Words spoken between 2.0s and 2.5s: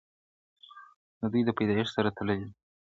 تړلې